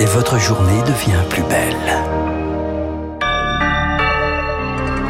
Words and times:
Et 0.00 0.04
votre 0.04 0.38
journée 0.38 0.82
devient 0.82 1.22
plus 1.30 1.42
belle. 1.44 1.76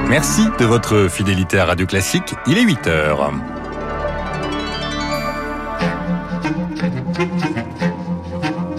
Merci 0.09 0.47
de 0.59 0.65
votre 0.65 1.09
fidélité 1.09 1.59
à 1.59 1.65
Radio 1.65 1.87
Classique. 1.87 2.35
Il 2.47 2.59
est 2.59 2.63
8 2.63 2.87
heures. 2.87 3.33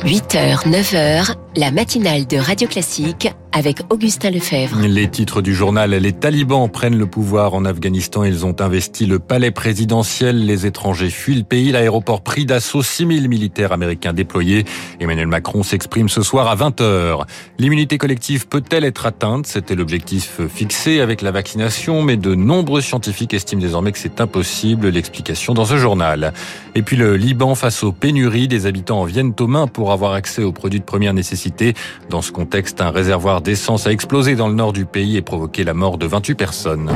8h, 0.05 0.67
9h, 0.67 1.35
la 1.55 1.71
matinale 1.71 2.27
de 2.27 2.37
Radio 2.37 2.67
Classique 2.67 3.29
avec 3.51 3.79
Augustin 3.89 4.29
Lefebvre. 4.29 4.77
Les 4.81 5.09
titres 5.09 5.41
du 5.41 5.55
journal, 5.55 5.89
les 5.89 6.13
talibans 6.13 6.69
prennent 6.69 6.97
le 6.97 7.07
pouvoir 7.07 7.55
en 7.55 7.65
Afghanistan. 7.65 8.23
Ils 8.23 8.45
ont 8.45 8.55
investi 8.61 9.07
le 9.07 9.17
palais 9.17 9.49
présidentiel. 9.49 10.45
Les 10.45 10.67
étrangers 10.67 11.09
fuient 11.09 11.39
le 11.39 11.43
pays. 11.43 11.71
L'aéroport 11.71 12.21
pris 12.21 12.45
d'assaut 12.45 12.83
6000 12.83 13.27
militaires 13.27 13.71
américains 13.71 14.13
déployés. 14.13 14.65
Emmanuel 14.99 15.25
Macron 15.25 15.63
s'exprime 15.63 16.09
ce 16.09 16.21
soir 16.21 16.47
à 16.47 16.55
20h. 16.55 17.25
L'immunité 17.57 17.97
collective 17.97 18.47
peut-elle 18.47 18.83
être 18.83 19.07
atteinte? 19.07 19.47
C'était 19.47 19.73
l'objectif 19.73 20.41
fixé 20.47 20.99
avec 21.01 21.23
la 21.23 21.31
vaccination, 21.31 22.03
mais 22.03 22.17
de 22.17 22.35
nombreux 22.35 22.81
scientifiques 22.81 23.33
estiment 23.33 23.61
désormais 23.61 23.91
que 23.91 23.99
c'est 23.99 24.21
impossible. 24.21 24.89
L'explication 24.89 25.55
dans 25.55 25.65
ce 25.65 25.77
journal. 25.77 26.33
Et 26.75 26.83
puis 26.83 26.97
le 26.97 27.17
Liban 27.17 27.55
face 27.55 27.83
aux 27.83 27.91
pénuries. 27.91 28.47
Des 28.47 28.67
habitants 28.67 29.01
en 29.01 29.05
viennent 29.05 29.33
aux 29.39 29.47
mains 29.47 29.65
pour 29.65 29.91
avoir 29.91 30.13
accès 30.13 30.43
aux 30.43 30.51
produits 30.51 30.79
de 30.79 30.85
première 30.85 31.15
nécessité. 31.15 31.38
Dans 32.09 32.21
ce 32.21 32.31
contexte, 32.31 32.81
un 32.81 32.91
réservoir 32.91 33.41
d'essence 33.41 33.87
a 33.87 33.91
explosé 33.91 34.35
dans 34.35 34.47
le 34.47 34.55
nord 34.55 34.73
du 34.73 34.85
pays 34.85 35.17
et 35.17 35.21
provoqué 35.21 35.63
la 35.63 35.73
mort 35.73 35.97
de 35.97 36.07
28 36.07 36.35
personnes. 36.35 36.91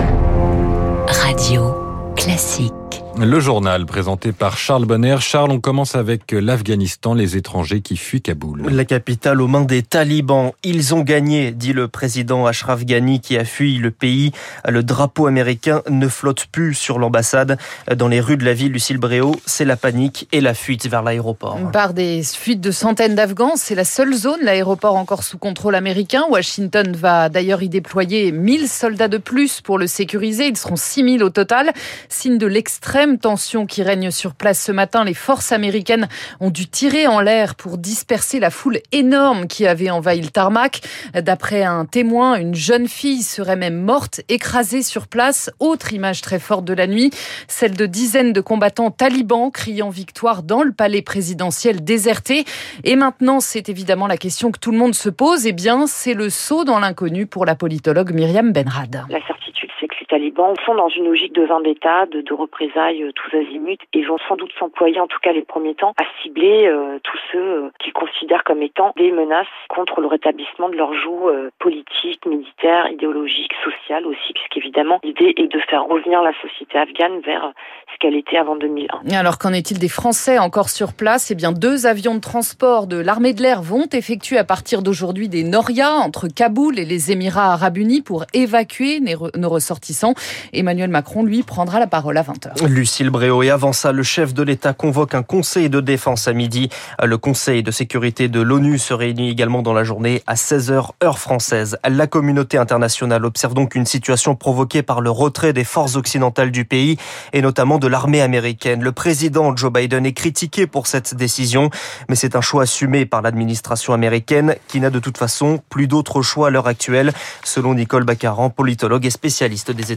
Radio 1.08 1.76
classique. 2.16 3.03
Le 3.16 3.40
journal 3.40 3.86
présenté 3.86 4.32
par 4.32 4.58
Charles 4.58 4.86
Bonner. 4.86 5.18
Charles, 5.20 5.52
on 5.52 5.60
commence 5.60 5.96
avec 5.96 6.32
l'Afghanistan, 6.32 7.14
les 7.14 7.38
étrangers 7.38 7.82
qui 7.82 7.96
fuient 7.96 8.24
Kaboul. 8.24 8.64
La 8.72 8.86
capitale 8.86 9.40
aux 9.40 9.48
mains 9.48 9.66
des 9.66 9.84
talibans. 9.84 10.52
Ils 10.64 10.96
ont 10.96 11.02
gagné, 11.02 11.52
dit 11.52 11.74
le 11.74 11.88
président 11.88 12.48
Ashraf 12.48 12.84
Ghani 12.86 13.22
qui 13.22 13.38
a 13.38 13.46
fui 13.46 13.78
le 13.78 13.92
pays. 13.92 14.32
Le 14.68 14.82
drapeau 14.82 15.28
américain 15.28 15.84
ne 15.90 16.08
flotte 16.08 16.48
plus 16.52 16.74
sur 16.74 16.98
l'ambassade. 16.98 17.58
Dans 17.96 18.08
les 18.08 18.20
rues 18.20 18.38
de 18.38 18.46
la 18.46 18.54
ville, 18.54 18.72
Lucille 18.72 18.98
Bréau, 18.98 19.36
c'est 19.46 19.66
la 19.66 19.78
panique 19.78 20.28
et 20.32 20.42
la 20.42 20.56
fuite 20.56 20.88
vers 20.88 21.04
l'aéroport. 21.04 21.60
Par 21.72 21.94
des 21.94 22.24
fuites 22.24 22.62
de 22.62 22.72
centaines 22.72 23.14
d'Afghans, 23.14 23.58
c'est 23.58 23.76
la 23.76 23.86
seule 23.86 24.14
zone, 24.16 24.40
l'aéroport 24.42 24.96
encore 24.96 25.24
sous 25.24 25.38
contrôle 25.38 25.76
américain. 25.76 26.24
Washington 26.30 26.96
va 26.96 27.30
d'ailleurs 27.30 27.62
y 27.62 27.70
déployer 27.70 28.32
1000 28.32 28.68
soldats 28.68 29.08
de 29.08 29.20
plus 29.20 29.62
pour 29.62 29.78
le 29.78 29.86
sécuriser. 29.86 30.48
Ils 30.48 30.58
seront 30.58 30.78
6000 30.78 31.24
au 31.24 31.30
total. 31.30 31.74
Signe 32.10 32.40
de 32.40 32.48
l'extrême 32.48 33.03
tension 33.18 33.66
qui 33.66 33.84
règne 33.84 34.12
sur 34.12 34.34
place 34.34 34.64
ce 34.64 34.72
matin. 34.72 35.04
Les 35.04 35.14
forces 35.14 35.52
américaines 35.52 36.08
ont 36.40 36.50
dû 36.50 36.68
tirer 36.68 37.08
en 37.08 37.20
l'air 37.20 37.56
pour 37.56 37.78
disperser 37.78 38.40
la 38.40 38.50
foule 38.50 38.80
énorme 38.92 39.48
qui 39.48 39.68
avait 39.68 39.90
envahi 39.90 40.22
le 40.22 40.30
tarmac. 40.30 40.82
D'après 41.14 41.64
un 41.64 41.86
témoin, 41.86 42.36
une 42.36 42.56
jeune 42.56 42.88
fille 42.88 43.24
serait 43.24 43.56
même 43.56 43.82
morte, 43.82 44.22
écrasée 44.30 44.84
sur 44.84 45.08
place. 45.08 45.52
Autre 45.60 45.94
image 45.94 46.22
très 46.22 46.40
forte 46.40 46.66
de 46.66 46.74
la 46.74 46.88
nuit, 46.88 47.12
celle 47.48 47.76
de 47.76 47.86
dizaines 47.86 48.34
de 48.34 48.42
combattants 48.42 48.92
talibans 48.92 49.52
criant 49.52 49.90
victoire 49.90 50.44
dans 50.44 50.64
le 50.64 50.72
palais 50.72 51.02
présidentiel 51.02 51.84
déserté. 51.84 52.46
Et 52.84 52.96
maintenant, 52.96 53.40
c'est 53.40 53.70
évidemment 53.70 54.08
la 54.08 54.18
question 54.18 54.52
que 54.52 54.60
tout 54.60 54.72
le 54.72 54.78
monde 54.78 54.96
se 54.96 55.10
pose. 55.10 55.46
Eh 55.46 55.54
bien, 55.54 55.88
c'est 55.88 56.14
le 56.14 56.30
saut 56.30 56.64
dans 56.64 56.80
l'inconnu 56.80 57.26
pour 57.26 57.46
la 57.46 57.56
politologue 57.56 58.14
Myriam 58.14 58.52
Benrad 58.52 59.04
certitude, 59.28 59.70
c'est 59.80 59.88
que 59.88 59.96
les 60.00 60.03
talibans 60.14 60.54
sont 60.64 60.76
dans 60.76 60.90
une 60.90 61.06
logique 61.06 61.34
de 61.34 61.42
vendetta, 61.42 62.06
de, 62.06 62.22
de 62.22 62.34
représailles 62.36 63.02
euh, 63.02 63.12
tous 63.14 63.36
azimuts 63.36 63.82
et 63.94 64.04
vont 64.04 64.20
sans 64.28 64.36
doute 64.36 64.52
s'employer, 64.60 65.00
en 65.00 65.08
tout 65.08 65.18
cas 65.24 65.32
les 65.32 65.42
premiers 65.42 65.74
temps, 65.74 65.94
à 65.98 66.04
cibler 66.22 66.68
euh, 66.68 67.00
tous 67.02 67.18
ceux 67.32 67.40
euh, 67.40 67.72
qu'ils 67.80 67.94
considèrent 67.94 68.44
comme 68.44 68.62
étant 68.62 68.94
des 68.96 69.12
menaces 69.12 69.48
contre 69.70 70.02
le 70.02 70.08
rétablissement 70.08 70.70
de 70.70 70.76
leur 70.76 70.94
joug 70.94 71.30
euh, 71.30 71.50
politique, 71.58 72.24
militaire, 72.28 72.92
idéologique, 72.92 73.54
social 73.64 74.06
aussi, 74.06 74.34
puisqu'évidemment 74.34 75.00
l'idée 75.04 75.34
est 75.36 75.52
de 75.52 75.60
faire 75.68 75.84
revenir 75.86 76.22
la 76.22 76.34
société 76.44 76.78
afghane 76.78 77.20
vers 77.22 77.52
ce 77.92 77.98
qu'elle 78.00 78.16
était 78.16 78.38
avant 78.38 78.56
2001. 78.56 79.18
Alors 79.18 79.40
qu'en 79.40 79.52
est-il 79.52 79.80
des 79.80 79.90
Français 79.90 80.38
encore 80.38 80.70
sur 80.70 80.94
place? 80.94 81.32
Eh 81.32 81.36
bien, 81.36 81.52
deux 81.52 81.88
avions 81.88 82.14
de 82.14 82.22
transport 82.22 82.86
de 82.86 82.98
l'armée 82.98 83.34
de 83.34 83.42
l'air 83.42 83.64
vont 83.64 83.88
effectuer 83.92 84.38
à 84.38 84.44
partir 84.44 84.84
d'aujourd'hui 84.84 85.28
des 85.28 85.44
Noria 85.44 85.94
entre 85.94 86.28
Kaboul 86.28 86.78
et 86.78 86.86
les 86.86 87.12
Émirats 87.12 87.54
arabes 87.54 87.78
unis 87.78 88.02
pour 88.02 88.26
évacuer 88.36 89.00
nos 89.00 89.50
ressortissants. 89.50 90.03
Emmanuel 90.52 90.90
Macron, 90.90 91.24
lui, 91.24 91.44
prendra 91.44 91.80
la 91.80 91.88
parole 91.88 92.18
à 92.18 92.24
20h. 92.24 92.66
Lucille 92.68 93.10
Bréau. 93.10 93.44
Et 93.44 93.50
avant 93.50 93.74
ça, 93.74 93.92
le 93.92 94.04
chef 94.04 94.34
de 94.34 94.44
l'État 94.44 94.74
convoque 94.74 95.16
un 95.16 95.24
conseil 95.24 95.70
de 95.70 95.80
défense 95.80 96.28
à 96.28 96.34
midi. 96.34 96.70
Le 97.02 97.18
conseil 97.18 97.64
de 97.64 97.72
sécurité 97.72 98.28
de 98.28 98.42
l'ONU 98.42 98.78
se 98.78 98.94
réunit 98.94 99.30
également 99.30 99.62
dans 99.62 99.74
la 99.74 99.84
journée 99.84 100.22
à 100.28 100.36
16h 100.36 100.90
heure 101.04 101.20
française. 101.20 101.78
La 101.88 102.08
communauté 102.08 102.58
internationale 102.58 103.26
observe 103.26 103.54
donc 103.54 103.76
une 103.76 103.86
situation 103.86 104.36
provoquée 104.36 104.84
par 104.84 105.02
le 105.02 105.10
retrait 105.10 105.54
des 105.54 105.64
forces 105.64 105.96
occidentales 105.96 106.52
du 106.52 106.66
pays 106.66 106.98
et 107.32 107.42
notamment 107.42 107.78
de 107.78 107.88
l'armée 107.88 108.22
américaine. 108.22 108.84
Le 108.84 108.92
président 108.92 109.56
Joe 109.56 109.72
Biden 109.72 110.06
est 110.06 110.14
critiqué 110.14 110.68
pour 110.68 110.88
cette 110.88 111.16
décision, 111.16 111.70
mais 112.10 112.16
c'est 112.16 112.36
un 112.36 112.42
choix 112.42 112.64
assumé 112.64 113.06
par 113.06 113.22
l'administration 113.22 113.94
américaine 113.94 114.56
qui 114.68 114.80
n'a 114.80 114.90
de 114.90 115.00
toute 115.00 115.18
façon 115.18 115.62
plus 115.70 115.88
d'autre 115.88 116.22
choix 116.22 116.48
à 116.48 116.50
l'heure 116.50 116.68
actuelle, 116.68 117.14
selon 117.44 117.74
Nicole 117.74 118.04
Baccaran, 118.04 118.50
politologue 118.50 119.06
et 119.06 119.10
spécialiste 119.10 119.72
des 119.72 119.93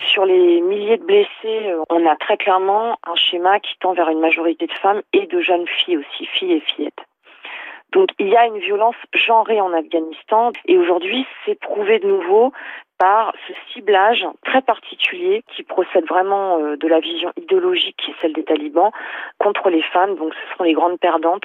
Sur 0.00 0.24
les 0.24 0.60
milliers 0.60 0.98
de 0.98 1.04
blessés, 1.04 1.28
euh, 1.44 1.82
on 1.90 2.06
a 2.06 2.16
très 2.16 2.36
clairement 2.36 2.96
un 3.06 3.14
schéma 3.14 3.60
qui 3.60 3.74
tend 3.80 3.92
vers 3.92 4.08
une 4.08 4.20
majorité 4.20 4.66
de 4.66 4.72
femmes 4.72 5.02
et 5.12 5.26
de 5.26 5.40
jeunes 5.40 5.66
filles 5.66 5.98
aussi, 5.98 6.26
filles 6.26 6.52
et 6.52 6.60
fillettes. 6.60 7.04
Donc 7.92 8.10
il 8.18 8.28
y 8.28 8.36
a 8.36 8.46
une 8.46 8.58
violence 8.58 8.96
genrée 9.14 9.60
en 9.60 9.72
Afghanistan 9.72 10.52
et 10.66 10.76
aujourd'hui 10.76 11.26
c'est 11.44 11.58
prouvé 11.58 11.98
de 11.98 12.08
nouveau 12.08 12.52
par 12.98 13.32
ce 13.46 13.52
ciblage 13.72 14.26
très 14.44 14.62
particulier 14.62 15.42
qui 15.54 15.62
procède 15.62 16.06
vraiment 16.06 16.58
euh, 16.58 16.76
de 16.76 16.88
la 16.88 17.00
vision 17.00 17.32
idéologique 17.36 17.96
qui 17.96 18.10
est 18.10 18.14
celle 18.20 18.32
des 18.32 18.44
talibans 18.44 18.90
contre 19.38 19.70
les 19.70 19.82
femmes. 19.82 20.16
Donc 20.16 20.34
ce 20.34 20.52
seront 20.52 20.64
les 20.64 20.72
grandes 20.72 20.98
perdantes 20.98 21.44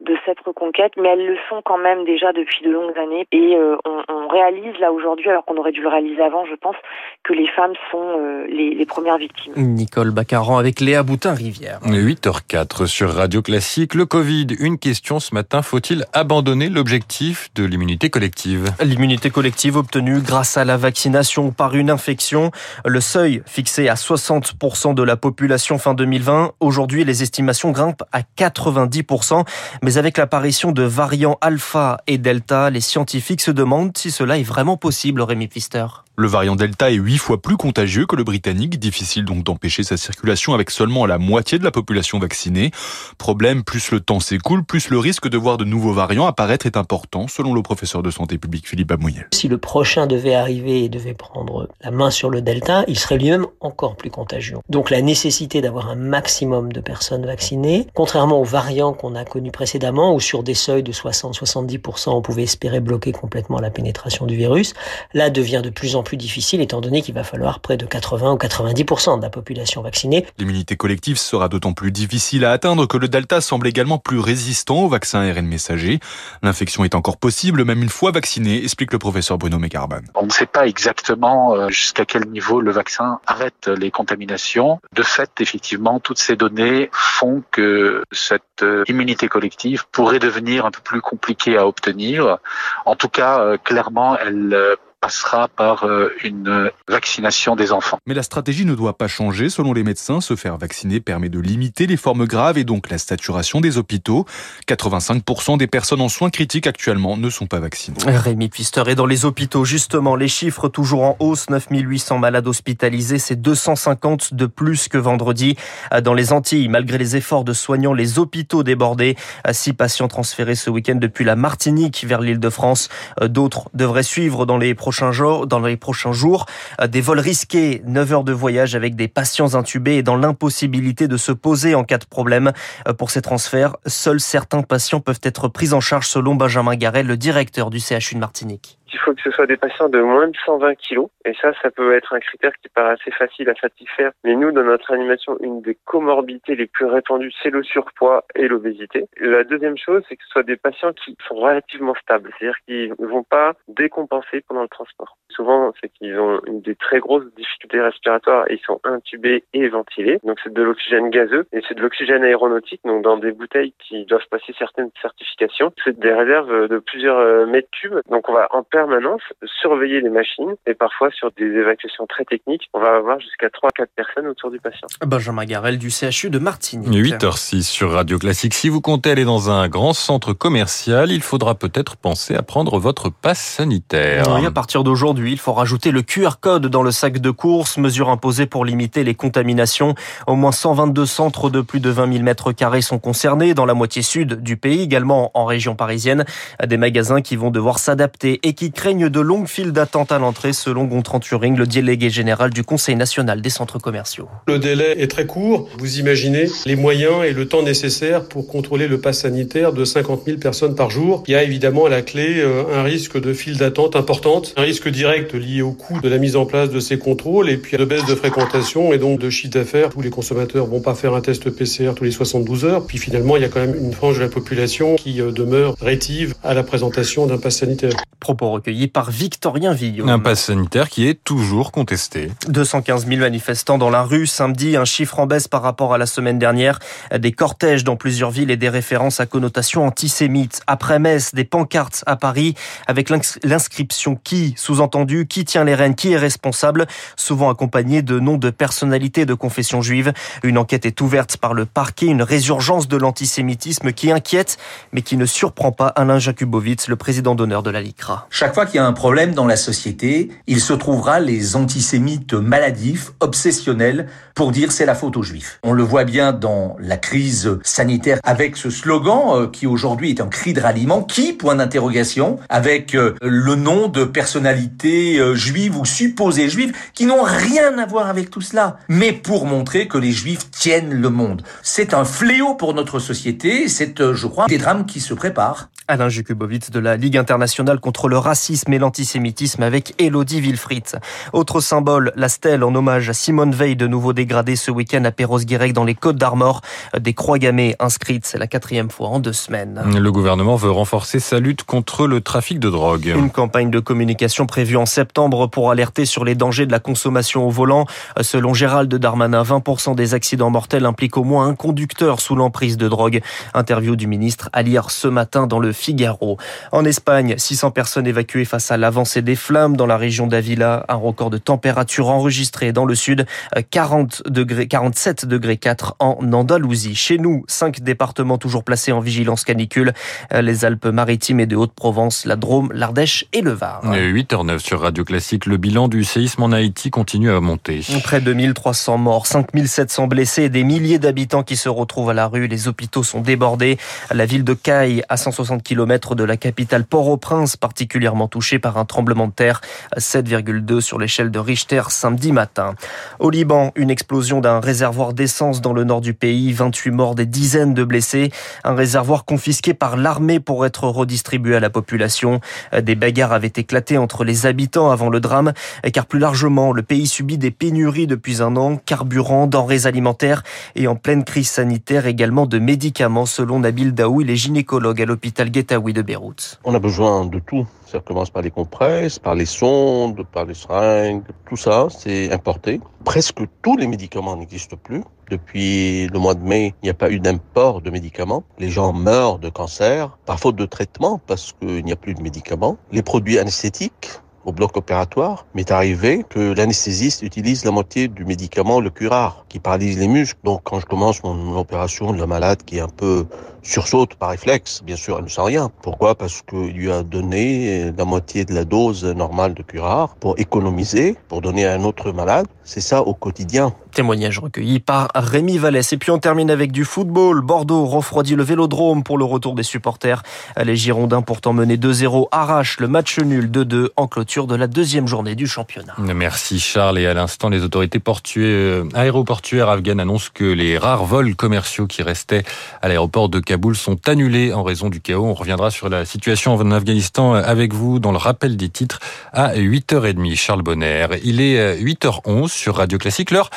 de 0.00 0.16
cette 0.24 0.40
reconquête, 0.40 0.92
mais 0.96 1.10
elles 1.10 1.26
le 1.26 1.36
sont 1.48 1.60
quand 1.64 1.78
même 1.78 2.04
déjà 2.04 2.32
depuis 2.32 2.64
de 2.64 2.70
longues 2.70 2.96
années. 2.98 3.26
Et 3.32 3.56
euh, 3.56 3.76
on, 3.84 4.02
on, 4.08 4.28
réalise 4.28 4.78
là 4.80 4.92
aujourd'hui, 4.92 5.28
alors 5.28 5.44
qu'on 5.44 5.56
aurait 5.56 5.72
dû 5.72 5.82
le 5.82 5.88
réaliser 5.88 6.22
avant, 6.22 6.46
je 6.46 6.54
pense, 6.54 6.76
que 7.22 7.32
les 7.32 7.48
femmes 7.48 7.74
sont 7.90 7.98
euh, 8.02 8.46
les, 8.48 8.74
les, 8.74 8.86
premières 8.86 9.18
victimes. 9.18 9.52
Nicole 9.56 10.10
Baccaran 10.10 10.58
avec 10.58 10.80
Léa 10.80 11.02
Boutin-Rivière. 11.02 11.80
8h04 11.84 12.86
sur 12.86 13.10
Radio 13.10 13.42
Classique. 13.42 13.94
Le 13.94 14.06
Covid, 14.06 14.46
une 14.58 14.78
question 14.78 15.20
ce 15.20 15.34
matin, 15.34 15.62
faut-il 15.62 16.04
abandonner 16.12 16.68
l'objectif 16.68 17.48
de 17.54 17.64
l'immunité 17.64 18.08
collective? 18.08 18.66
L'immunité 18.82 19.30
collective 19.30 19.76
obtenue 19.76 20.20
grâce 20.20 20.56
à 20.56 20.64
la 20.64 20.76
vaccination 20.76 21.50
par 21.50 21.74
une 21.74 21.90
infection. 21.90 22.52
Le 22.86 23.00
seuil 23.00 23.42
fixé 23.46 23.88
à 23.88 23.94
60% 23.94 24.94
de 24.94 25.02
la 25.02 25.16
population 25.16 25.78
fin 25.78 25.94
2020. 25.94 26.52
Aujourd'hui, 26.60 27.04
les 27.04 27.22
estimations 27.22 27.70
grimpent 27.70 28.04
à 28.12 28.20
90%. 28.22 29.44
Mais 29.82 29.89
avec 29.98 30.18
l'apparition 30.18 30.72
de 30.72 30.82
variants 30.82 31.38
alpha 31.40 31.98
et 32.06 32.18
delta, 32.18 32.70
les 32.70 32.80
scientifiques 32.80 33.40
se 33.40 33.50
demandent 33.50 33.96
si 33.96 34.10
cela 34.10 34.38
est 34.38 34.42
vraiment 34.42 34.76
possible, 34.76 35.22
Rémi 35.22 35.48
Pfister. 35.48 35.86
Le 36.20 36.28
variant 36.28 36.54
Delta 36.54 36.90
est 36.90 36.96
8 36.96 37.16
fois 37.16 37.40
plus 37.40 37.56
contagieux 37.56 38.04
que 38.04 38.14
le 38.14 38.24
britannique, 38.24 38.78
difficile 38.78 39.24
donc 39.24 39.42
d'empêcher 39.42 39.84
sa 39.84 39.96
circulation 39.96 40.52
avec 40.52 40.70
seulement 40.70 41.06
la 41.06 41.16
moitié 41.16 41.58
de 41.58 41.64
la 41.64 41.70
population 41.70 42.18
vaccinée. 42.18 42.72
Problème, 43.16 43.62
plus 43.64 43.90
le 43.90 44.00
temps 44.00 44.20
s'écoule, 44.20 44.62
plus 44.62 44.90
le 44.90 44.98
risque 44.98 45.30
de 45.30 45.38
voir 45.38 45.56
de 45.56 45.64
nouveaux 45.64 45.94
variants 45.94 46.26
apparaître 46.26 46.66
est 46.66 46.76
important, 46.76 47.26
selon 47.26 47.54
le 47.54 47.62
professeur 47.62 48.02
de 48.02 48.10
santé 48.10 48.36
publique 48.36 48.68
Philippe 48.68 48.92
Amouyel. 48.92 49.28
Si 49.32 49.48
le 49.48 49.56
prochain 49.56 50.06
devait 50.06 50.34
arriver 50.34 50.84
et 50.84 50.90
devait 50.90 51.14
prendre 51.14 51.70
la 51.82 51.90
main 51.90 52.10
sur 52.10 52.28
le 52.28 52.42
Delta, 52.42 52.84
il 52.86 52.98
serait 52.98 53.16
lui-même 53.16 53.46
encore 53.60 53.96
plus 53.96 54.10
contagieux. 54.10 54.58
Donc 54.68 54.90
la 54.90 55.00
nécessité 55.00 55.62
d'avoir 55.62 55.88
un 55.88 55.96
maximum 55.96 56.70
de 56.70 56.82
personnes 56.82 57.24
vaccinées, 57.24 57.86
contrairement 57.94 58.42
aux 58.42 58.44
variants 58.44 58.92
qu'on 58.92 59.14
a 59.14 59.24
connus 59.24 59.52
précédemment, 59.52 59.79
où 60.12 60.20
sur 60.20 60.42
des 60.42 60.54
seuils 60.54 60.82
de 60.82 60.92
60-70%, 60.92 62.10
on 62.10 62.22
pouvait 62.22 62.42
espérer 62.42 62.80
bloquer 62.80 63.12
complètement 63.12 63.60
la 63.60 63.70
pénétration 63.70 64.26
du 64.26 64.36
virus, 64.36 64.74
là 65.14 65.30
devient 65.30 65.60
de 65.62 65.70
plus 65.70 65.96
en 65.96 66.02
plus 66.02 66.16
difficile 66.16 66.60
étant 66.60 66.80
donné 66.80 67.02
qu'il 67.02 67.14
va 67.14 67.24
falloir 67.24 67.60
près 67.60 67.76
de 67.76 67.86
80 67.86 68.32
ou 68.32 68.36
90% 68.36 69.18
de 69.18 69.22
la 69.22 69.30
population 69.30 69.82
vaccinée. 69.82 70.26
L'immunité 70.38 70.76
collective 70.76 71.18
sera 71.18 71.48
d'autant 71.48 71.72
plus 71.72 71.92
difficile 71.92 72.44
à 72.44 72.52
atteindre 72.52 72.86
que 72.86 72.96
le 72.96 73.08
Delta 73.08 73.40
semble 73.40 73.66
également 73.66 73.98
plus 73.98 74.18
résistant 74.18 74.84
au 74.84 74.88
vaccin 74.88 75.20
ARN 75.20 75.46
messager. 75.46 76.00
L'infection 76.42 76.84
est 76.84 76.94
encore 76.94 77.16
possible 77.16 77.64
même 77.64 77.82
une 77.82 77.88
fois 77.88 78.10
vacciné, 78.10 78.62
explique 78.62 78.92
le 78.92 78.98
professeur 78.98 79.38
Bruno 79.38 79.58
Mecarban. 79.58 80.00
On 80.14 80.26
ne 80.26 80.30
sait 80.30 80.46
pas 80.46 80.66
exactement 80.66 81.54
euh, 81.54 81.68
jusqu'à 81.68 82.04
quel 82.04 82.28
niveau 82.28 82.60
le 82.60 82.70
vaccin 82.70 83.20
arrête 83.26 83.68
les 83.68 83.90
contaminations. 83.90 84.78
De 84.94 85.02
fait, 85.02 85.30
effectivement, 85.40 86.00
toutes 86.00 86.18
ces 86.18 86.36
données 86.36 86.90
font 86.92 87.42
que 87.50 88.04
cette 88.12 88.42
euh, 88.62 88.84
immunité 88.88 89.28
collective 89.28 89.69
pourrait 89.92 90.18
devenir 90.18 90.66
un 90.66 90.70
peu 90.70 90.80
plus 90.82 91.00
compliquée 91.00 91.56
à 91.56 91.66
obtenir. 91.66 92.38
En 92.84 92.96
tout 92.96 93.08
cas, 93.08 93.40
euh, 93.40 93.56
clairement, 93.56 94.16
elle 94.18 94.76
passera 95.00 95.48
par 95.48 95.84
euh, 95.84 96.12
une 96.22 96.70
vaccination 96.86 97.56
des 97.56 97.72
enfants. 97.72 97.98
Mais 98.06 98.14
la 98.14 98.22
stratégie 98.22 98.66
ne 98.66 98.74
doit 98.74 98.98
pas 98.98 99.08
changer. 99.08 99.48
Selon 99.48 99.72
les 99.72 99.82
médecins, 99.82 100.20
se 100.20 100.36
faire 100.36 100.58
vacciner 100.58 101.00
permet 101.00 101.28
de 101.28 101.40
limiter 101.40 101.86
les 101.86 101.96
formes 101.96 102.26
graves 102.26 102.58
et 102.58 102.64
donc 102.64 102.90
la 102.90 102.98
saturation 102.98 103.60
des 103.60 103.78
hôpitaux. 103.78 104.26
85% 104.68 105.56
des 105.56 105.66
personnes 105.66 106.02
en 106.02 106.08
soins 106.08 106.30
critiques 106.30 106.66
actuellement 106.66 107.16
ne 107.16 107.30
sont 107.30 107.46
pas 107.46 107.60
vaccinées. 107.60 107.98
Rémi 108.06 108.48
Pister 108.50 108.82
est 108.86 108.94
dans 108.94 109.06
les 109.06 109.24
hôpitaux. 109.24 109.64
Justement, 109.64 110.16
les 110.16 110.28
chiffres 110.28 110.68
toujours 110.68 111.02
en 111.02 111.16
hausse. 111.18 111.48
9800 111.48 112.18
malades 112.18 112.46
hospitalisés, 112.46 113.18
c'est 113.18 113.40
250 113.40 114.34
de 114.34 114.46
plus 114.46 114.88
que 114.88 114.98
vendredi. 114.98 115.56
Dans 116.02 116.14
les 116.14 116.32
Antilles, 116.32 116.68
malgré 116.68 116.98
les 116.98 117.16
efforts 117.16 117.44
de 117.44 117.52
soignants, 117.52 117.94
les 117.94 118.18
hôpitaux 118.18 118.62
débordés. 118.62 119.16
Six 119.50 119.72
patients 119.72 120.08
transférés 120.08 120.54
ce 120.54 120.68
week-end 120.68 120.96
depuis 120.96 121.24
la 121.24 121.36
Martinique 121.36 122.04
vers 122.06 122.20
l'île 122.20 122.40
de 122.40 122.50
France. 122.50 122.88
D'autres 123.22 123.70
devraient 123.74 124.02
suivre 124.02 124.44
dans 124.44 124.58
les 124.58 124.74
prochains 124.90 125.12
jours. 125.12 125.46
Dans 125.46 125.60
les 125.60 125.76
prochains 125.76 126.12
jours. 126.12 126.46
Des 126.88 127.00
vols 127.00 127.20
risqués, 127.20 127.80
9 127.86 128.12
heures 128.12 128.24
de 128.24 128.32
voyage 128.32 128.74
avec 128.74 128.96
des 128.96 129.06
patients 129.06 129.54
intubés 129.54 129.98
et 129.98 130.02
dans 130.02 130.16
l'impossibilité 130.16 131.06
de 131.06 131.16
se 131.16 131.30
poser 131.30 131.76
en 131.76 131.84
cas 131.84 131.98
de 131.98 132.06
problème. 132.06 132.50
Pour 132.98 133.12
ces 133.12 133.22
transferts, 133.22 133.76
seuls 133.86 134.18
certains 134.18 134.62
patients 134.62 134.98
peuvent 134.98 135.20
être 135.22 135.46
pris 135.46 135.72
en 135.74 135.80
charge 135.80 136.08
selon 136.08 136.34
Benjamin 136.34 136.74
Garel, 136.74 137.06
le 137.06 137.16
directeur 137.16 137.70
du 137.70 137.78
CHU 137.78 138.16
de 138.16 138.18
Martinique 138.18 138.79
il 138.92 138.98
faut 138.98 139.14
que 139.14 139.22
ce 139.22 139.30
soit 139.30 139.46
des 139.46 139.56
patients 139.56 139.88
de 139.88 140.00
moins 140.00 140.28
de 140.28 140.36
120 140.44 140.74
kilos. 140.74 141.08
Et 141.24 141.34
ça, 141.34 141.52
ça 141.62 141.70
peut 141.70 141.94
être 141.94 142.14
un 142.14 142.20
critère 142.20 142.52
qui 142.62 142.68
paraît 142.68 142.92
assez 142.92 143.10
facile 143.10 143.48
à 143.48 143.54
satisfaire. 143.54 144.12
Mais 144.24 144.34
nous, 144.34 144.52
dans 144.52 144.62
notre 144.62 144.92
animation, 144.92 145.36
une 145.40 145.62
des 145.62 145.76
comorbidités 145.84 146.54
les 146.54 146.66
plus 146.66 146.86
répandues, 146.86 147.32
c'est 147.42 147.50
le 147.50 147.62
surpoids 147.62 148.24
et 148.34 148.48
l'obésité. 148.48 149.06
La 149.20 149.44
deuxième 149.44 149.76
chose, 149.76 150.02
c'est 150.08 150.16
que 150.16 150.24
ce 150.24 150.30
soit 150.30 150.42
des 150.42 150.56
patients 150.56 150.92
qui 150.92 151.16
sont 151.26 151.34
relativement 151.34 151.94
stables. 151.94 152.30
C'est-à-dire 152.38 152.58
qu'ils 152.66 152.94
ne 152.98 153.06
vont 153.06 153.24
pas 153.24 153.54
décompenser 153.68 154.42
pendant 154.46 154.62
le 154.62 154.68
transport. 154.68 155.16
Souvent, 155.30 155.72
c'est 155.80 155.88
qu'ils 155.88 156.18
ont 156.18 156.40
des 156.48 156.74
très 156.74 156.98
grosses 156.98 157.32
difficultés 157.36 157.80
respiratoires 157.80 158.44
et 158.50 158.54
ils 158.54 158.64
sont 158.64 158.80
intubés 158.84 159.44
et 159.52 159.68
ventilés. 159.68 160.18
Donc, 160.24 160.38
c'est 160.42 160.52
de 160.52 160.62
l'oxygène 160.62 161.10
gazeux 161.10 161.46
et 161.52 161.60
c'est 161.68 161.74
de 161.74 161.82
l'oxygène 161.82 162.24
aéronautique. 162.24 162.80
Donc, 162.84 163.02
dans 163.02 163.16
des 163.16 163.32
bouteilles 163.32 163.74
qui 163.78 164.04
doivent 164.06 164.26
passer 164.30 164.52
certaines 164.58 164.90
certifications. 165.00 165.72
C'est 165.84 165.98
des 165.98 166.12
réserves 166.12 166.68
de 166.68 166.78
plusieurs 166.78 167.18
euh, 167.18 167.46
mètres 167.46 167.70
cubes. 167.70 168.00
Donc, 168.08 168.28
on 168.28 168.32
va 168.32 168.48
en 168.50 168.62
permanence 168.80 169.20
surveiller 169.60 170.00
les 170.00 170.08
machines 170.08 170.54
et 170.66 170.72
parfois 170.72 171.10
sur 171.10 171.30
des 171.36 171.44
évacuations 171.44 172.06
très 172.06 172.24
techniques, 172.24 172.62
on 172.72 172.80
va 172.80 172.96
avoir 172.96 173.20
jusqu'à 173.20 173.48
3-4 173.48 173.88
personnes 173.94 174.26
autour 174.26 174.50
du 174.50 174.58
patient. 174.58 174.86
Benjamin 175.04 175.44
Garel 175.44 175.76
du 175.76 175.90
CHU 175.90 176.30
de 176.30 176.38
Martigny. 176.38 177.02
8h06 177.02 177.62
sur 177.62 177.90
Radio 177.90 178.18
Classique. 178.18 178.54
Si 178.54 178.70
vous 178.70 178.80
comptez 178.80 179.10
aller 179.10 179.26
dans 179.26 179.50
un 179.50 179.68
grand 179.68 179.92
centre 179.92 180.32
commercial, 180.32 181.10
il 181.10 181.20
faudra 181.20 181.54
peut-être 181.56 181.98
penser 181.98 182.34
à 182.34 182.42
prendre 182.42 182.78
votre 182.78 183.10
passe 183.10 183.42
sanitaire. 183.42 184.24
Oui, 184.34 184.46
à 184.46 184.50
partir 184.50 184.82
d'aujourd'hui, 184.82 185.32
il 185.32 185.38
faut 185.38 185.52
rajouter 185.52 185.90
le 185.90 186.00
QR 186.00 186.40
code 186.40 186.66
dans 186.66 186.82
le 186.82 186.90
sac 186.90 187.18
de 187.18 187.30
course, 187.30 187.76
mesure 187.76 188.08
imposée 188.08 188.46
pour 188.46 188.64
limiter 188.64 189.04
les 189.04 189.14
contaminations. 189.14 189.94
Au 190.26 190.36
moins 190.36 190.52
122 190.52 191.04
centres 191.04 191.50
de 191.50 191.60
plus 191.60 191.80
de 191.80 191.90
20 191.90 192.12
000 192.12 192.24
mètres 192.24 192.52
carrés 192.52 192.80
sont 192.80 192.98
concernés 192.98 193.52
dans 193.52 193.66
la 193.66 193.74
moitié 193.74 194.00
sud 194.00 194.42
du 194.42 194.56
pays, 194.56 194.80
également 194.80 195.30
en 195.34 195.44
région 195.44 195.74
parisienne. 195.74 196.24
Des 196.66 196.78
magasins 196.78 197.20
qui 197.20 197.36
vont 197.36 197.50
devoir 197.50 197.78
s'adapter 197.78 198.40
et 198.42 198.54
qui 198.54 198.69
craignent 198.72 199.08
de 199.08 199.20
longues 199.20 199.46
files 199.46 199.72
d'attente 199.72 200.12
à 200.12 200.18
l'entrée, 200.18 200.52
selon 200.52 200.84
Gontran 200.84 201.20
Turing, 201.20 201.56
le 201.56 201.66
délégué 201.66 202.10
général 202.10 202.50
du 202.50 202.64
Conseil 202.64 202.96
national 202.96 203.40
des 203.40 203.50
centres 203.50 203.78
commerciaux. 203.78 204.28
Le 204.48 204.58
délai 204.58 205.00
est 205.02 205.10
très 205.10 205.26
court. 205.26 205.68
Vous 205.78 205.98
imaginez 205.98 206.46
les 206.66 206.76
moyens 206.76 207.24
et 207.24 207.32
le 207.32 207.46
temps 207.48 207.62
nécessaire 207.62 208.24
pour 208.24 208.46
contrôler 208.46 208.88
le 208.88 209.00
pass 209.00 209.20
sanitaire 209.20 209.72
de 209.72 209.84
50 209.84 210.24
000 210.24 210.38
personnes 210.38 210.74
par 210.74 210.90
jour. 210.90 211.22
Il 211.26 211.32
y 211.32 211.36
a 211.36 211.42
évidemment 211.42 211.86
à 211.86 211.88
la 211.88 212.02
clé 212.02 212.38
euh, 212.38 212.64
un 212.74 212.82
risque 212.82 213.20
de 213.20 213.32
file 213.32 213.56
d'attente 213.56 213.96
importante, 213.96 214.54
un 214.56 214.62
risque 214.62 214.88
direct 214.88 215.34
lié 215.34 215.62
au 215.62 215.72
coût 215.72 216.00
de 216.00 216.08
la 216.08 216.18
mise 216.18 216.36
en 216.36 216.46
place 216.46 216.70
de 216.70 216.80
ces 216.80 216.98
contrôles 216.98 217.50
et 217.50 217.56
puis 217.56 217.76
de 217.76 217.84
baisse 217.84 218.06
de 218.06 218.14
fréquentation 218.14 218.92
et 218.92 218.98
donc 218.98 219.20
de 219.20 219.30
chiffre 219.30 219.52
d'affaires. 219.52 219.90
Tous 219.90 220.00
les 220.00 220.10
consommateurs 220.10 220.66
vont 220.66 220.80
pas 220.80 220.94
faire 220.94 221.14
un 221.14 221.20
test 221.20 221.50
PCR 221.50 221.92
tous 221.94 222.04
les 222.04 222.10
72 222.10 222.64
heures. 222.64 222.86
Puis 222.86 222.98
finalement, 222.98 223.36
il 223.36 223.42
y 223.42 223.44
a 223.44 223.48
quand 223.48 223.60
même 223.60 223.76
une 223.76 223.92
frange 223.92 224.16
de 224.16 224.22
la 224.22 224.28
population 224.28 224.96
qui 224.96 225.20
euh, 225.20 225.32
demeure 225.32 225.74
rétive 225.80 226.34
à 226.42 226.54
la 226.54 226.62
présentation 226.62 227.26
d'un 227.26 227.38
pass 227.38 227.58
sanitaire. 227.58 227.92
Propos 228.20 228.59
recueillis 228.60 228.88
par 228.88 229.10
Victorien 229.10 229.72
Villot. 229.72 230.08
Un 230.08 230.18
pass 230.18 230.44
sanitaire 230.44 230.90
qui 230.90 231.08
est 231.08 231.24
toujours 231.24 231.72
contesté. 231.72 232.30
215 232.48 233.06
000 233.06 233.20
manifestants 233.20 233.78
dans 233.78 233.88
la 233.88 234.02
rue 234.02 234.26
samedi, 234.26 234.76
un 234.76 234.84
chiffre 234.84 235.18
en 235.18 235.26
baisse 235.26 235.48
par 235.48 235.62
rapport 235.62 235.94
à 235.94 235.98
la 235.98 236.04
semaine 236.04 236.38
dernière. 236.38 236.78
Des 237.16 237.32
cortèges 237.32 237.84
dans 237.84 237.96
plusieurs 237.96 238.30
villes 238.30 238.50
et 238.50 238.58
des 238.58 238.68
références 238.68 239.18
à 239.18 239.26
connotation 239.26 239.86
antisémite. 239.86 240.60
Après 240.66 240.98
Metz, 240.98 241.34
des 241.34 241.44
pancartes 241.44 242.04
à 242.06 242.16
Paris 242.16 242.54
avec 242.86 243.10
l'inscription 243.42 244.16
qui, 244.22 244.52
sous-entendu, 244.58 245.26
qui 245.26 245.46
tient 245.46 245.64
les 245.64 245.74
rênes, 245.74 245.94
qui 245.94 246.12
est 246.12 246.18
responsable, 246.18 246.86
souvent 247.16 247.50
accompagné 247.50 248.02
de 248.02 248.20
noms 248.20 248.36
de 248.36 248.50
personnalités 248.50 249.24
de 249.24 249.34
confession 249.34 249.80
juive. 249.80 250.12
Une 250.42 250.58
enquête 250.58 250.84
est 250.84 251.00
ouverte 251.00 251.38
par 251.38 251.54
le 251.54 251.64
parquet, 251.64 252.06
une 252.06 252.22
résurgence 252.22 252.88
de 252.88 252.98
l'antisémitisme 252.98 253.92
qui 253.92 254.12
inquiète, 254.12 254.58
mais 254.92 255.00
qui 255.00 255.16
ne 255.16 255.24
surprend 255.24 255.72
pas 255.72 255.88
Alain 255.88 256.18
Jakubowicz, 256.18 256.88
le 256.88 256.96
président 256.96 257.34
d'honneur 257.34 257.62
de 257.62 257.70
la 257.70 257.80
LICRA. 257.80 258.26
Chaque 258.28 258.49
fois 258.50 258.66
qu'il 258.66 258.76
y 258.76 258.78
a 258.78 258.86
un 258.86 258.92
problème 258.92 259.34
dans 259.34 259.46
la 259.46 259.56
société, 259.56 260.30
il 260.46 260.60
se 260.60 260.72
trouvera 260.72 261.20
les 261.20 261.56
antisémites 261.56 262.34
maladifs, 262.34 263.12
obsessionnels, 263.20 264.06
pour 264.34 264.52
dire 264.52 264.72
c'est 264.72 264.86
la 264.86 264.94
faute 264.94 265.16
aux 265.16 265.22
juifs. 265.22 265.58
On 265.62 265.72
le 265.72 265.82
voit 265.82 266.04
bien 266.04 266.32
dans 266.32 266.76
la 266.78 266.96
crise 266.96 267.58
sanitaire 267.62 268.18
avec 268.24 268.56
ce 268.56 268.70
slogan 268.70 269.20
euh, 269.32 269.46
qui 269.48 269.66
aujourd'hui 269.66 270.10
est 270.10 270.20
un 270.20 270.28
cri 270.28 270.52
de 270.52 270.60
ralliement. 270.60 271.02
Qui 271.02 271.32
Point 271.32 271.56
d'interrogation. 271.56 272.38
Avec 272.48 272.94
euh, 272.94 273.14
le 273.22 273.54
nom 273.54 273.88
de 273.88 274.04
personnalités 274.04 275.18
euh, 275.18 275.34
juives 275.34 275.76
ou 275.76 275.84
supposées 275.84 276.48
juives 276.48 276.72
qui 276.94 277.06
n'ont 277.06 277.22
rien 277.22 277.78
à 277.78 277.86
voir 277.86 278.08
avec 278.08 278.30
tout 278.30 278.40
cela. 278.40 278.78
Mais 278.88 279.12
pour 279.12 279.46
montrer 279.46 279.88
que 279.88 279.98
les 279.98 280.12
juifs 280.12 280.50
tiennent 280.50 280.94
le 280.94 281.10
monde. 281.10 281.42
C'est 281.62 281.94
un 281.94 282.04
fléau 282.04 282.54
pour 282.54 282.74
notre 282.74 282.98
société. 282.98 283.68
C'est, 283.68 284.12
je 284.14 284.26
crois, 284.26 284.46
des 284.46 284.58
drames 284.58 284.86
qui 284.86 285.00
se 285.00 285.14
préparent. 285.14 285.68
Alain 285.90 286.08
Jukubowicz 286.08 286.70
de 286.70 286.78
la 286.78 286.96
Ligue 286.96 287.16
internationale 287.16 287.80
contre 287.80 288.06
le 288.06 288.16
racisme 288.16 288.72
et 288.72 288.78
l'antisémitisme 288.78 289.64
avec 289.64 289.92
Elodie 289.98 290.40
Wilfried. 290.40 291.00
Autre 291.32 291.58
symbole, 291.58 292.12
la 292.14 292.28
stèle 292.28 292.62
en 292.62 292.72
hommage 292.76 293.08
à 293.08 293.12
Simone 293.12 293.50
Veil, 293.50 293.74
de 293.74 293.88
nouveau 293.88 294.12
dégradée 294.12 294.54
ce 294.54 294.70
week-end 294.70 295.04
à 295.04 295.10
Perros-Guirec 295.10 295.72
dans 295.72 295.82
les 295.82 295.96
Côtes 295.96 296.14
d'Armor. 296.14 296.60
Des 296.96 297.12
croix 297.12 297.40
gammées 297.40 297.74
inscrites, 297.80 298.24
c'est 298.24 298.38
la 298.38 298.46
quatrième 298.46 298.88
fois 298.88 299.08
en 299.08 299.18
deux 299.18 299.32
semaines. 299.32 299.82
Le 299.84 300.12
gouvernement 300.12 300.54
veut 300.54 300.70
renforcer 300.70 301.18
sa 301.18 301.40
lutte 301.40 301.64
contre 301.64 302.06
le 302.06 302.20
trafic 302.20 302.60
de 302.60 302.70
drogue. 302.70 303.12
Une 303.16 303.30
campagne 303.30 303.72
de 303.72 303.80
communication 303.80 304.46
prévue 304.46 304.76
en 304.76 304.86
septembre 304.86 305.48
pour 305.48 305.72
alerter 305.72 306.04
sur 306.04 306.24
les 306.24 306.36
dangers 306.36 306.66
de 306.66 306.72
la 306.72 306.78
consommation 306.78 307.44
au 307.44 307.50
volant. 307.50 307.86
Selon 308.20 308.54
Gérald 308.54 308.94
Darmanin, 308.94 309.42
20% 309.42 309.96
des 309.96 310.14
accidents 310.14 310.50
mortels 310.50 310.86
impliquent 310.86 311.16
au 311.16 311.24
moins 311.24 311.48
un 311.48 311.56
conducteur 311.56 312.20
sous 312.20 312.36
l'emprise 312.36 312.76
de 312.76 312.86
drogue. 312.86 313.22
Interview 313.54 313.96
du 313.96 314.06
ministre 314.06 314.50
à 314.52 314.62
lire 314.62 314.92
ce 314.92 315.08
matin 315.08 315.48
dans 315.48 315.58
le 315.58 315.72
Figaro. 315.80 316.36
En 316.72 316.84
Espagne, 316.84 317.34
600 317.38 317.70
personnes 317.70 318.06
évacuées 318.06 318.44
face 318.44 318.70
à 318.70 318.76
l'avancée 318.76 319.22
des 319.22 319.34
flammes 319.34 319.76
dans 319.76 319.86
la 319.86 319.96
région 319.96 320.26
d'Avila. 320.26 320.84
Un 320.88 320.94
record 320.94 321.30
de 321.30 321.38
température 321.38 322.08
enregistré 322.08 322.72
dans 322.72 322.84
le 322.84 322.94
sud, 322.94 323.26
40 323.70 324.22
degrés, 324.28 324.68
47 324.68 325.24
degrés 325.24 325.56
4 325.56 325.96
en 325.98 326.18
Andalousie. 326.32 326.94
Chez 326.94 327.18
nous, 327.18 327.44
5 327.48 327.80
départements 327.80 328.38
toujours 328.38 328.62
placés 328.62 328.92
en 328.92 329.00
vigilance 329.00 329.44
canicule. 329.44 329.94
Les 330.38 330.64
Alpes-Maritimes 330.64 331.40
et 331.40 331.46
de 331.46 331.56
Haute-Provence, 331.56 332.26
la 332.26 332.36
Drôme, 332.36 332.70
l'Ardèche 332.74 333.24
et 333.32 333.40
le 333.40 333.52
Var. 333.52 333.80
8h09 333.84 334.58
sur 334.58 334.82
Radio 334.82 335.04
Classique. 335.04 335.46
Le 335.46 335.56
bilan 335.56 335.88
du 335.88 336.04
séisme 336.04 336.42
en 336.42 336.52
Haïti 336.52 336.90
continue 336.90 337.30
à 337.30 337.40
monter. 337.40 337.80
Près 338.04 338.20
de 338.20 338.32
1300 338.32 338.98
morts, 338.98 339.26
5700 339.26 340.06
blessés 340.08 340.44
et 340.44 340.48
des 340.50 340.64
milliers 340.64 340.98
d'habitants 340.98 341.42
qui 341.42 341.56
se 341.56 341.68
retrouvent 341.68 342.10
à 342.10 342.14
la 342.14 342.26
rue. 342.26 342.46
Les 342.48 342.68
hôpitaux 342.68 343.02
sont 343.02 343.20
débordés. 343.20 343.78
La 344.10 344.26
ville 344.26 344.44
de 344.44 344.54
Caille, 344.54 345.02
à 345.08 345.16
160 345.16 345.62
km 345.62 345.69
de 345.70 346.24
la 346.24 346.36
capitale 346.36 346.84
Port-au-Prince, 346.84 347.56
particulièrement 347.56 348.26
touchée 348.26 348.58
par 348.58 348.76
un 348.76 348.84
tremblement 348.84 349.28
de 349.28 349.32
terre, 349.32 349.60
7,2 349.96 350.80
sur 350.80 350.98
l'échelle 350.98 351.30
de 351.30 351.38
Richter 351.38 351.82
samedi 351.90 352.32
matin. 352.32 352.74
Au 353.20 353.30
Liban, 353.30 353.70
une 353.76 353.88
explosion 353.88 354.40
d'un 354.40 354.58
réservoir 354.58 355.12
d'essence 355.12 355.60
dans 355.60 355.72
le 355.72 355.84
nord 355.84 356.00
du 356.00 356.12
pays, 356.12 356.52
28 356.52 356.90
morts, 356.90 357.14
des 357.14 357.26
dizaines 357.26 357.72
de 357.72 357.84
blessés, 357.84 358.32
un 358.64 358.74
réservoir 358.74 359.24
confisqué 359.24 359.72
par 359.72 359.96
l'armée 359.96 360.40
pour 360.40 360.66
être 360.66 360.84
redistribué 360.84 361.54
à 361.54 361.60
la 361.60 361.70
population. 361.70 362.40
Des 362.76 362.96
bagarres 362.96 363.32
avaient 363.32 363.52
éclaté 363.54 363.96
entre 363.96 364.24
les 364.24 364.46
habitants 364.46 364.90
avant 364.90 365.08
le 365.08 365.20
drame, 365.20 365.52
car 365.92 366.06
plus 366.06 366.18
largement, 366.18 366.72
le 366.72 366.82
pays 366.82 367.06
subit 367.06 367.38
des 367.38 367.52
pénuries 367.52 368.08
depuis 368.08 368.42
un 368.42 368.56
an, 368.56 368.76
carburant, 368.76 369.46
denrées 369.46 369.86
alimentaires 369.86 370.42
et 370.74 370.88
en 370.88 370.96
pleine 370.96 371.22
crise 371.22 371.48
sanitaire 371.48 372.06
également 372.06 372.46
de 372.46 372.58
médicaments, 372.58 373.26
selon 373.26 373.60
Nabil 373.60 373.94
Daoui, 373.94 374.24
les 374.24 374.36
gynécologues 374.36 375.02
à 375.02 375.06
l'hôpital 375.06 375.50
De 375.62 376.02
Beyrouth. 376.02 376.58
On 376.64 376.74
a 376.74 376.78
besoin 376.78 377.26
de 377.26 377.38
tout. 377.38 377.66
Ça 377.86 378.00
commence 378.00 378.30
par 378.30 378.42
les 378.42 378.50
compresses, 378.50 379.18
par 379.18 379.34
les 379.34 379.44
sondes, 379.44 380.24
par 380.32 380.44
les 380.46 380.54
seringues, 380.54 381.22
tout 381.46 381.56
ça, 381.56 381.88
c'est 381.90 382.32
importé. 382.32 382.80
Presque 383.04 383.40
tous 383.62 383.76
les 383.76 383.86
médicaments 383.86 384.36
n'existent 384.36 384.76
plus. 384.82 385.02
Depuis 385.30 386.06
le 386.08 386.18
mois 386.18 386.34
de 386.34 386.42
mai, 386.42 386.74
il 386.82 386.86
n'y 386.86 386.90
a 386.90 386.94
pas 386.94 387.10
eu 387.10 387.20
d'import 387.20 387.82
de 387.82 387.90
médicaments. 387.90 388.42
Les 388.58 388.70
gens 388.70 388.92
meurent 388.92 389.38
de 389.38 389.48
cancer 389.50 390.18
par 390.24 390.40
faute 390.40 390.56
de 390.56 390.66
traitement 390.66 391.20
parce 391.26 391.52
qu'il 391.52 391.84
n'y 391.84 391.92
a 391.92 391.96
plus 391.96 392.14
de 392.14 392.22
médicaments. 392.22 392.78
Les 392.90 393.02
produits 393.02 393.38
anesthétiques 393.38 394.20
au 394.44 394.52
bloc 394.52 394.76
opératoire, 394.76 395.46
m'est 395.54 395.70
arrivé 395.70 396.24
que 396.28 396.54
l'anesthésiste 396.54 397.22
utilise 397.22 397.64
la 397.64 397.70
moitié 397.70 398.08
du 398.08 398.24
médicament, 398.24 398.80
le 398.80 398.90
curare, 398.90 399.44
qui 399.48 399.58
paralyse 399.58 399.98
les 399.98 400.08
muscles. 400.08 400.38
Donc 400.44 400.62
quand 400.64 400.80
je 400.80 400.86
commence 400.86 401.22
mon 401.22 401.58
opération, 401.58 402.12
le 402.12 402.26
malade 402.26 402.62
qui 402.64 402.78
est 402.78 402.80
un 402.80 402.88
peu 402.88 403.26
sursaute 403.62 404.14
par 404.14 404.30
réflexe, 404.30 404.82
bien 404.84 404.96
sûr, 404.96 405.16
elle 405.18 405.24
ne 405.24 405.28
sent 405.28 405.42
rien. 405.42 405.70
Pourquoi? 405.82 406.14
Parce 406.14 406.42
qu'il 406.42 406.72
lui 406.72 406.90
a 406.90 407.02
donné 407.02 407.92
la 407.96 408.04
moitié 408.04 408.44
de 408.44 408.54
la 408.54 408.64
dose 408.64 409.04
normale 409.04 409.54
de 409.54 409.62
curare 409.62 410.16
pour 410.16 410.38
économiser, 410.38 411.16
pour 411.28 411.40
donner 411.40 411.66
à 411.66 411.74
un 411.74 411.84
autre 411.84 412.12
malade. 412.12 412.46
C'est 412.64 412.80
ça 412.80 413.02
au 413.02 413.14
quotidien. 413.14 413.74
Témoignage 413.92 414.38
recueilli 414.38 414.78
par 414.78 415.08
Rémi 415.14 415.58
Vallès. 415.58 415.92
Et 415.92 415.96
puis 415.96 416.12
on 416.12 416.18
termine 416.18 416.50
avec 416.50 416.70
du 416.70 416.84
football. 416.84 417.40
Bordeaux 417.40 417.84
refroidit 417.84 418.36
le 418.36 418.44
vélodrome 418.44 419.02
pour 419.02 419.18
le 419.18 419.24
retour 419.24 419.54
des 419.54 419.64
supporters. 419.64 420.22
Les 420.62 420.76
Girondins, 420.76 421.22
pourtant 421.22 421.52
menés 421.52 421.76
2-0, 421.76 422.28
arrachent 422.30 422.78
le 422.78 422.86
match 422.86 423.18
nul 423.18 423.50
2-2 423.50 423.88
en 423.96 424.06
clôture 424.06 424.46
de 424.46 424.54
la 424.54 424.68
deuxième 424.68 425.08
journée 425.08 425.34
du 425.34 425.48
championnat. 425.48 425.94
Merci 425.98 426.60
Charles. 426.60 427.00
Et 427.00 427.06
à 427.06 427.14
l'instant, 427.14 427.48
les 427.48 427.64
autorités 427.64 427.98
portuaires, 427.98 428.84
aéroportuaires 428.94 429.68
afghanes 429.68 429.98
annoncent 429.98 430.30
que 430.32 430.44
les 430.44 430.78
rares 430.78 431.04
vols 431.04 431.34
commerciaux 431.34 431.88
qui 431.88 432.02
restaient 432.02 432.44
à 432.82 432.88
l'aéroport 432.88 433.28
de 433.28 433.40
Kaboul 433.50 433.74
sont 433.74 434.08
annulés 434.08 434.52
en 434.52 434.62
raison 434.62 434.90
du 434.90 435.00
chaos. 435.00 435.26
On 435.26 435.34
reviendra 435.34 435.72
sur 435.72 435.88
la 435.88 436.04
situation 436.04 436.54
en 436.54 436.70
Afghanistan 436.70 437.34
avec 437.34 437.74
vous 437.74 437.98
dans 437.98 438.12
le 438.12 438.16
rappel 438.16 438.56
des 438.56 438.68
titres 438.68 439.00
à 439.32 439.56
8h30. 439.56 440.36
Charles 440.36 440.62
Bonner. 440.62 441.08
Il 441.24 441.40
est 441.40 441.82
8h11 441.82 442.46
sur 442.46 442.76
Radio 442.76 442.96
Classique. 442.96 443.32
L'heure 443.32 443.50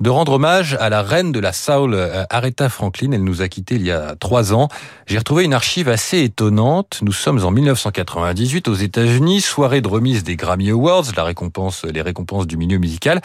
de 0.00 0.10
rendre 0.10 0.32
hommage 0.32 0.76
à 0.78 0.90
la 0.90 1.02
reine 1.02 1.32
de 1.32 1.40
la 1.40 1.52
soul, 1.52 1.94
euh, 1.94 2.24
Aretha 2.28 2.68
Franklin. 2.68 3.12
Elle 3.12 3.24
nous 3.24 3.40
a 3.40 3.48
quittés 3.48 3.76
il 3.76 3.82
y 3.82 3.90
a 3.90 4.14
trois 4.16 4.52
ans. 4.52 4.68
J'ai 5.06 5.18
retrouvé 5.18 5.44
une 5.44 5.54
archive 5.54 5.88
assez 5.88 6.22
étonnante. 6.22 7.00
Nous 7.02 7.12
sommes 7.12 7.44
en 7.44 7.50
1998 7.50 8.68
aux 8.68 8.74
États-Unis, 8.74 9.40
soirée 9.40 9.80
de 9.80 9.88
remise 9.88 10.22
des 10.22 10.36
Grammy 10.36 10.70
Awards, 10.70 11.04
la 11.16 11.24
récompense, 11.24 11.84
les 11.84 12.02
récompenses 12.02 12.46
du 12.46 12.56
milieu 12.56 12.78
musical. 12.78 13.20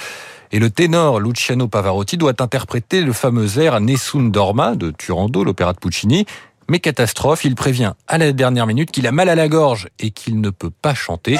Et 0.53 0.59
le 0.59 0.69
ténor 0.69 1.19
Luciano 1.19 1.67
Pavarotti 1.67 2.17
doit 2.17 2.41
interpréter 2.41 3.01
le 3.01 3.13
fameux 3.13 3.59
air 3.59 3.79
Nessun 3.81 4.29
Dorma 4.29 4.75
de 4.75 4.91
Turando, 4.91 5.43
l'opéra 5.43 5.73
de 5.73 5.79
Puccini. 5.79 6.25
Mais 6.69 6.79
catastrophe, 6.79 7.43
il 7.43 7.55
prévient 7.55 7.93
à 8.07 8.17
la 8.17 8.31
dernière 8.31 8.65
minute 8.65 8.91
qu'il 8.91 9.05
a 9.07 9.11
mal 9.11 9.27
à 9.27 9.35
la 9.35 9.49
gorge 9.49 9.89
et 9.99 10.11
qu'il 10.11 10.39
ne 10.39 10.49
peut 10.49 10.69
pas 10.69 10.93
chanter. 10.93 11.37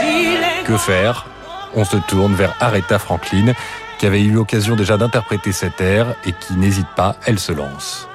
Que 0.66 0.78
faire? 0.78 1.28
On 1.74 1.86
se 1.86 1.96
tourne 1.96 2.34
vers 2.34 2.54
Aretha 2.60 3.00
Franklin 3.00 3.54
qui 4.02 4.08
avait 4.08 4.24
eu 4.24 4.32
l'occasion 4.32 4.76
déjà 4.76 4.98
d'interpréter 4.98 5.52
cet 5.52 5.80
air 5.80 6.16
et 6.26 6.32
qui 6.32 6.56
n'hésite 6.56 6.88
pas, 6.96 7.18
elle 7.28 7.38
se 7.38 7.52
lance. 7.52 8.10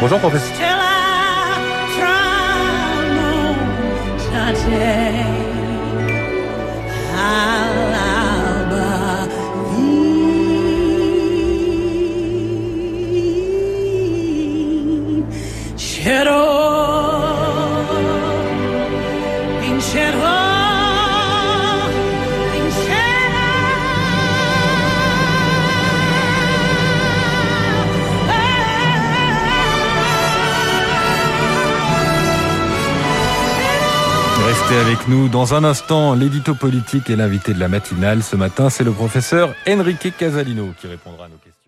Bonjour 0.00 0.18
professeur. 0.18 0.56
Avec 34.78 35.08
nous 35.08 35.28
dans 35.28 35.54
un 35.54 35.64
instant. 35.64 36.14
L'édito 36.14 36.54
politique 36.54 37.10
et 37.10 37.16
l'invité 37.16 37.52
de 37.52 37.58
la 37.58 37.66
matinale 37.66 38.22
ce 38.22 38.36
matin, 38.36 38.70
c'est 38.70 38.84
le 38.84 38.92
professeur 38.92 39.52
Enrique 39.68 40.16
Casalino 40.16 40.72
qui 40.80 40.86
répondra 40.86 41.24
à 41.24 41.28
nos 41.28 41.36
questions. 41.36 41.59